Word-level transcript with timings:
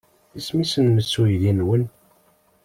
Isem-nnes 0.37 1.11
uydi-nwen? 1.21 1.83